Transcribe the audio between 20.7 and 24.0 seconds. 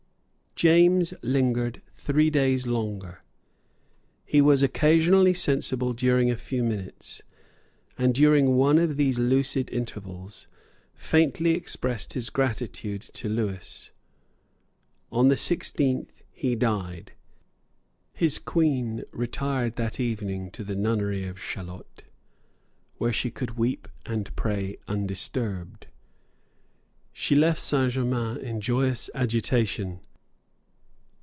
nunnery of Chaillot, where she could weep